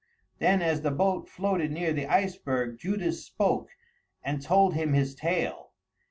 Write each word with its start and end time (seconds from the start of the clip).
Then 0.39 0.63
as 0.63 0.81
the 0.81 0.89
boat 0.89 1.29
floated 1.29 1.69
near 1.71 1.93
the 1.93 2.07
iceberg, 2.07 2.79
Judas 2.79 3.23
spoke 3.23 3.69
and 4.23 4.41
told 4.41 4.73
him 4.73 4.93
his 4.93 5.13
tale. 5.13 5.73